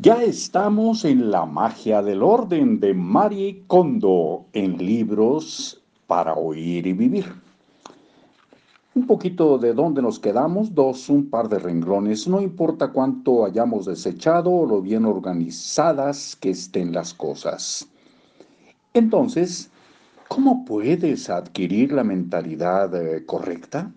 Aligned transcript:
Ya 0.00 0.22
estamos 0.22 1.04
en 1.04 1.30
la 1.30 1.44
magia 1.44 2.00
del 2.00 2.22
orden 2.22 2.80
de 2.80 2.94
Marie 2.94 3.62
Kondo 3.66 4.46
en 4.54 4.78
libros 4.78 5.82
para 6.06 6.32
oír 6.32 6.86
y 6.86 6.94
vivir. 6.94 7.26
Un 8.94 9.06
poquito 9.06 9.58
de 9.58 9.74
dónde 9.74 10.00
nos 10.00 10.18
quedamos, 10.18 10.74
dos, 10.74 11.10
un 11.10 11.28
par 11.28 11.50
de 11.50 11.58
renglones, 11.58 12.26
no 12.26 12.40
importa 12.40 12.88
cuánto 12.88 13.44
hayamos 13.44 13.84
desechado 13.84 14.50
o 14.50 14.64
lo 14.64 14.80
bien 14.80 15.04
organizadas 15.04 16.36
que 16.36 16.50
estén 16.50 16.94
las 16.94 17.12
cosas. 17.12 17.86
Entonces, 18.94 19.70
¿cómo 20.26 20.64
puedes 20.64 21.28
adquirir 21.28 21.92
la 21.92 22.02
mentalidad 22.02 22.94
eh, 22.94 23.26
correcta? 23.26 23.92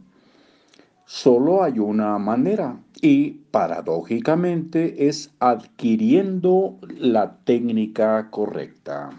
Solo 1.07 1.61
hay 1.61 1.77
una 1.77 2.17
manera 2.17 2.79
y 2.99 3.29
paradójicamente 3.51 5.07
es 5.07 5.31
adquiriendo 5.39 6.79
la 6.97 7.37
técnica 7.43 8.31
correcta. 8.31 9.11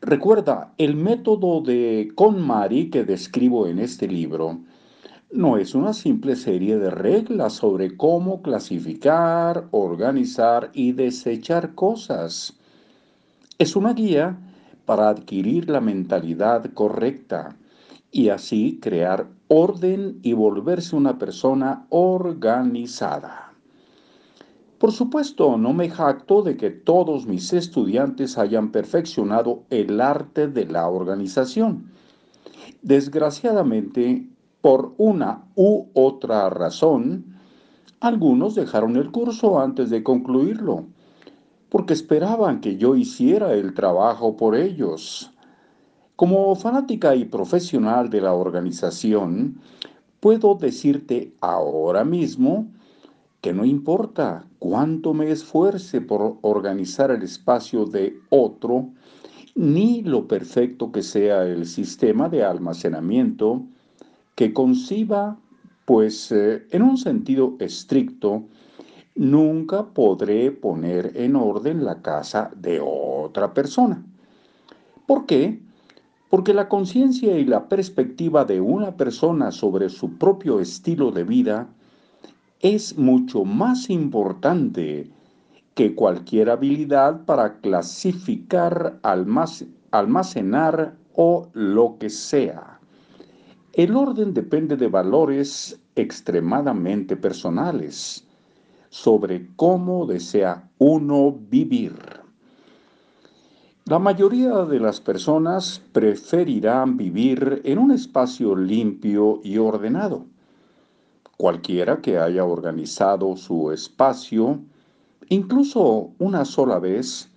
Recuerda, 0.00 0.74
el 0.78 0.94
método 0.94 1.60
de 1.60 2.12
KonMari 2.14 2.90
que 2.90 3.02
describo 3.02 3.66
en 3.66 3.80
este 3.80 4.06
libro 4.06 4.60
no 5.32 5.58
es 5.58 5.74
una 5.74 5.92
simple 5.92 6.36
serie 6.36 6.78
de 6.78 6.90
reglas 6.90 7.54
sobre 7.54 7.96
cómo 7.96 8.40
clasificar, 8.40 9.66
organizar 9.72 10.70
y 10.72 10.92
desechar 10.92 11.74
cosas. 11.74 12.56
Es 13.58 13.74
una 13.74 13.92
guía 13.92 14.38
para 14.84 15.08
adquirir 15.08 15.68
la 15.68 15.80
mentalidad 15.80 16.72
correcta 16.74 17.56
y 18.10 18.28
así 18.30 18.78
crear 18.80 19.28
orden 19.48 20.18
y 20.22 20.32
volverse 20.32 20.96
una 20.96 21.18
persona 21.18 21.86
organizada. 21.90 23.52
Por 24.78 24.92
supuesto, 24.92 25.56
no 25.56 25.72
me 25.72 25.88
jacto 25.88 26.42
de 26.42 26.56
que 26.56 26.70
todos 26.70 27.26
mis 27.26 27.52
estudiantes 27.52 28.36
hayan 28.36 28.72
perfeccionado 28.72 29.62
el 29.70 30.00
arte 30.00 30.48
de 30.48 30.66
la 30.66 30.88
organización. 30.88 31.90
Desgraciadamente, 32.82 34.28
por 34.60 34.92
una 34.98 35.44
u 35.54 35.86
otra 35.94 36.50
razón, 36.50 37.36
algunos 38.00 38.54
dejaron 38.54 38.96
el 38.96 39.10
curso 39.10 39.58
antes 39.58 39.88
de 39.88 40.02
concluirlo, 40.02 40.84
porque 41.70 41.94
esperaban 41.94 42.60
que 42.60 42.76
yo 42.76 42.96
hiciera 42.96 43.54
el 43.54 43.72
trabajo 43.72 44.36
por 44.36 44.54
ellos. 44.54 45.32
Como 46.16 46.56
fanática 46.56 47.14
y 47.14 47.26
profesional 47.26 48.08
de 48.08 48.22
la 48.22 48.32
organización, 48.32 49.60
puedo 50.18 50.54
decirte 50.54 51.34
ahora 51.42 52.04
mismo 52.04 52.68
que 53.42 53.52
no 53.52 53.66
importa 53.66 54.46
cuánto 54.58 55.12
me 55.12 55.30
esfuerce 55.30 56.00
por 56.00 56.38
organizar 56.40 57.10
el 57.10 57.22
espacio 57.22 57.84
de 57.84 58.18
otro, 58.30 58.88
ni 59.54 60.00
lo 60.00 60.26
perfecto 60.26 60.90
que 60.90 61.02
sea 61.02 61.44
el 61.44 61.66
sistema 61.66 62.30
de 62.30 62.44
almacenamiento 62.44 63.62
que 64.34 64.54
conciba, 64.54 65.38
pues 65.84 66.32
eh, 66.32 66.66
en 66.70 66.80
un 66.80 66.96
sentido 66.96 67.56
estricto, 67.58 68.44
nunca 69.14 69.84
podré 69.84 70.50
poner 70.50 71.12
en 71.14 71.36
orden 71.36 71.84
la 71.84 72.00
casa 72.00 72.50
de 72.56 72.80
otra 72.82 73.52
persona. 73.52 74.02
¿Por 75.06 75.26
qué? 75.26 75.65
Porque 76.30 76.52
la 76.54 76.68
conciencia 76.68 77.38
y 77.38 77.44
la 77.44 77.68
perspectiva 77.68 78.44
de 78.44 78.60
una 78.60 78.96
persona 78.96 79.52
sobre 79.52 79.88
su 79.88 80.18
propio 80.18 80.60
estilo 80.60 81.10
de 81.10 81.24
vida 81.24 81.68
es 82.60 82.98
mucho 82.98 83.44
más 83.44 83.90
importante 83.90 85.10
que 85.74 85.94
cualquier 85.94 86.50
habilidad 86.50 87.24
para 87.26 87.60
clasificar, 87.60 88.98
almacenar 89.90 90.96
o 91.14 91.48
lo 91.52 91.96
que 91.98 92.10
sea. 92.10 92.80
El 93.74 93.94
orden 93.94 94.32
depende 94.32 94.76
de 94.76 94.88
valores 94.88 95.78
extremadamente 95.96 97.14
personales 97.14 98.26
sobre 98.88 99.48
cómo 99.56 100.06
desea 100.06 100.70
uno 100.78 101.36
vivir. 101.50 101.94
La 103.88 104.00
mayoría 104.00 104.64
de 104.64 104.80
las 104.80 105.00
personas 105.00 105.80
preferirán 105.92 106.96
vivir 106.96 107.62
en 107.64 107.78
un 107.78 107.92
espacio 107.92 108.56
limpio 108.56 109.40
y 109.44 109.58
ordenado. 109.58 110.26
Cualquiera 111.36 112.00
que 112.00 112.18
haya 112.18 112.44
organizado 112.44 113.36
su 113.36 113.70
espacio, 113.70 114.58
incluso 115.28 116.10
una 116.18 116.44
sola 116.44 116.80
vez, 116.80 117.30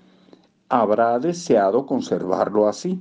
habrá 0.69 1.19
deseado 1.19 1.85
conservarlo 1.85 2.67
así. 2.67 2.99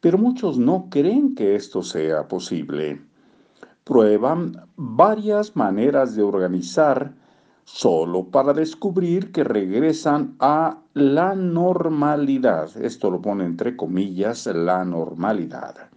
Pero 0.00 0.18
muchos 0.18 0.58
no 0.58 0.88
creen 0.90 1.36
que 1.36 1.54
esto 1.54 1.84
sea 1.84 2.26
posible. 2.26 3.00
Prueban 3.84 4.60
varias 4.74 5.54
maneras 5.54 6.16
de 6.16 6.24
organizar 6.24 7.14
solo 7.64 8.26
para 8.26 8.52
descubrir 8.52 9.32
que 9.32 9.44
regresan 9.44 10.36
a 10.38 10.78
la 10.92 11.34
normalidad. 11.34 12.76
Esto 12.76 13.10
lo 13.10 13.20
pone 13.20 13.44
entre 13.44 13.76
comillas, 13.76 14.46
la 14.46 14.84
normalidad. 14.84 15.88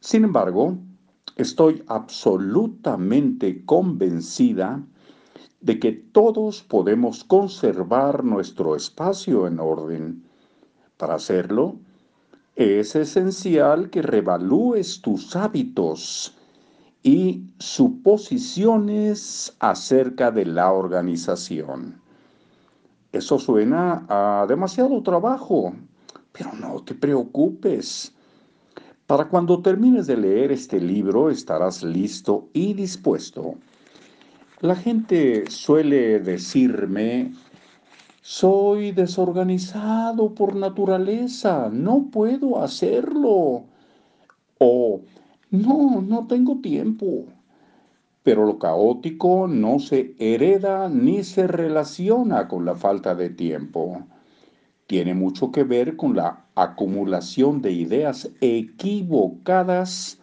Sin 0.00 0.24
embargo, 0.24 0.76
estoy 1.36 1.82
absolutamente 1.86 3.64
convencida 3.64 4.82
de 5.60 5.78
que 5.78 5.92
todos 5.92 6.62
podemos 6.62 7.24
conservar 7.24 8.24
nuestro 8.24 8.76
espacio 8.76 9.46
en 9.46 9.58
orden. 9.58 10.22
Para 10.96 11.14
hacerlo, 11.14 11.76
es 12.54 12.94
esencial 12.96 13.90
que 13.90 14.02
revalúes 14.02 15.00
tus 15.00 15.34
hábitos 15.36 16.35
y 17.06 17.44
suposiciones 17.60 19.54
acerca 19.60 20.32
de 20.32 20.44
la 20.44 20.72
organización. 20.72 22.00
Eso 23.12 23.38
suena 23.38 24.04
a 24.08 24.44
demasiado 24.48 25.00
trabajo, 25.04 25.72
pero 26.32 26.52
no 26.54 26.82
te 26.82 26.96
preocupes. 26.96 28.12
Para 29.06 29.28
cuando 29.28 29.62
termines 29.62 30.08
de 30.08 30.16
leer 30.16 30.50
este 30.50 30.80
libro 30.80 31.30
estarás 31.30 31.84
listo 31.84 32.48
y 32.52 32.74
dispuesto. 32.74 33.54
La 34.60 34.74
gente 34.74 35.48
suele 35.48 36.18
decirme, 36.18 37.32
soy 38.20 38.90
desorganizado 38.90 40.34
por 40.34 40.56
naturaleza, 40.56 41.70
no 41.72 42.08
puedo 42.10 42.60
hacerlo. 42.60 43.62
O 44.58 45.02
no, 45.56 46.00
no 46.02 46.26
tengo 46.26 46.60
tiempo. 46.60 47.24
Pero 48.22 48.44
lo 48.44 48.58
caótico 48.58 49.46
no 49.46 49.78
se 49.78 50.14
hereda 50.18 50.88
ni 50.88 51.22
se 51.22 51.46
relaciona 51.46 52.48
con 52.48 52.64
la 52.64 52.74
falta 52.74 53.14
de 53.14 53.30
tiempo. 53.30 54.04
Tiene 54.86 55.14
mucho 55.14 55.50
que 55.50 55.64
ver 55.64 55.96
con 55.96 56.16
la 56.16 56.44
acumulación 56.54 57.62
de 57.62 57.72
ideas 57.72 58.30
equivocadas 58.40 60.18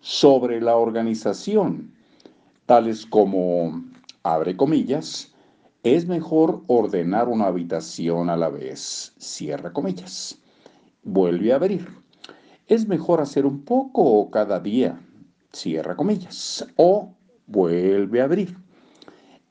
sobre 0.00 0.60
la 0.60 0.76
organización, 0.76 1.92
tales 2.66 3.04
como, 3.06 3.84
abre 4.22 4.56
comillas, 4.56 5.32
es 5.82 6.06
mejor 6.06 6.62
ordenar 6.66 7.28
una 7.28 7.46
habitación 7.46 8.30
a 8.30 8.36
la 8.36 8.48
vez, 8.48 9.14
cierra 9.18 9.72
comillas, 9.72 10.38
vuelve 11.02 11.52
a 11.52 11.56
abrir 11.56 11.88
es 12.70 12.86
mejor 12.86 13.20
hacer 13.20 13.46
un 13.46 13.62
poco 13.64 14.30
cada 14.30 14.60
día, 14.60 15.00
cierra 15.52 15.96
comillas, 15.96 16.64
o 16.76 17.12
vuelve 17.48 18.20
a 18.20 18.24
abrir. 18.24 18.56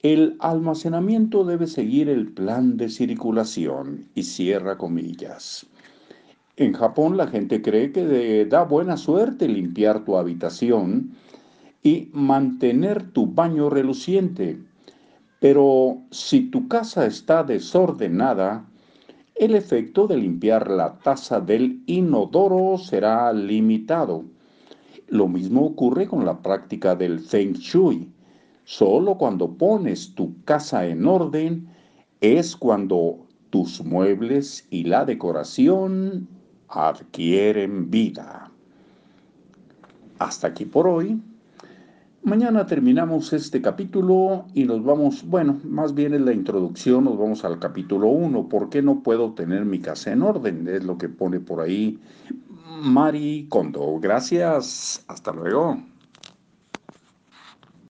El 0.02 0.38
almacenamiento 0.40 1.44
debe 1.44 1.68
seguir 1.68 2.08
el 2.08 2.32
plan 2.32 2.78
de 2.78 2.88
circulación 2.88 4.08
y 4.16 4.24
cierra 4.24 4.78
comillas. 4.78 5.66
En 6.56 6.72
Japón 6.72 7.18
la 7.18 7.28
gente 7.28 7.62
cree 7.62 7.92
que 7.92 8.46
da 8.46 8.64
buena 8.64 8.96
suerte 8.96 9.50
limpiar 9.50 10.06
tu 10.06 10.16
habitación 10.16 11.12
y 11.84 12.08
mantener 12.14 13.12
tu 13.12 13.28
baño 13.28 13.70
reluciente. 13.70 14.62
Pero 15.42 15.98
si 16.10 16.50
tu 16.50 16.70
casa 16.70 17.06
está 17.06 17.44
desordenada, 17.44 18.66
el 19.40 19.56
efecto 19.56 20.06
de 20.06 20.18
limpiar 20.18 20.70
la 20.70 21.00
taza 21.00 21.40
del 21.40 21.82
inodoro 21.86 22.78
será 22.78 23.32
limitado. 23.32 24.26
Lo 25.08 25.30
mismo 25.30 25.66
ocurre 25.66 26.10
con 26.10 26.26
la 26.26 26.42
práctica 26.42 26.94
del 26.94 27.22
Feng 27.22 27.54
Shui. 27.54 28.12
Solo 28.66 29.18
cuando 29.18 29.50
pones 29.50 30.14
tu 30.14 30.44
casa 30.44 30.86
en 30.86 31.08
orden 31.08 31.70
es 32.20 32.54
cuando 32.54 33.26
tus 33.50 33.82
muebles 33.82 34.68
y 34.72 34.84
la 34.84 35.06
decoración 35.06 36.28
adquieren 36.68 37.90
vida. 37.90 38.52
Hasta 40.20 40.48
aquí 40.48 40.66
por 40.66 40.86
hoy. 40.86 41.18
Mañana 42.24 42.66
terminamos 42.66 43.32
este 43.32 43.62
capítulo 43.62 44.46
y 44.54 44.66
nos 44.66 44.84
vamos, 44.84 45.24
bueno, 45.26 45.60
más 45.64 45.94
bien 45.94 46.14
es 46.14 46.22
la 46.22 46.34
introducción, 46.34 47.06
nos 47.06 47.18
vamos 47.18 47.46
al 47.46 47.60
capítulo 47.60 48.08
1. 48.08 48.50
¿Por 48.50 48.70
qué 48.70 48.82
no 48.82 49.02
puedo 49.02 49.34
tener 49.34 49.64
mi 49.64 49.80
casa 49.80 50.12
en 50.12 50.22
orden? 50.22 50.68
Es 50.68 50.84
lo 50.84 50.98
que 50.98 51.08
pone 51.08 51.40
por 51.40 51.62
ahí 51.62 51.98
Mari 52.82 53.48
Kondo. 53.50 54.00
Gracias, 54.02 55.04
hasta 55.08 55.32
luego. 55.32 55.78